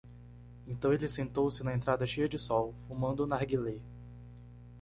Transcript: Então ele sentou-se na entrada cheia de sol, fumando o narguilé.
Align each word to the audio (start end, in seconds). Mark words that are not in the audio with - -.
Então 0.65 0.91
ele 0.91 1.07
sentou-se 1.07 1.63
na 1.63 1.75
entrada 1.75 2.07
cheia 2.07 2.27
de 2.27 2.39
sol, 2.39 2.73
fumando 2.87 3.23
o 3.23 3.27
narguilé. 3.27 3.79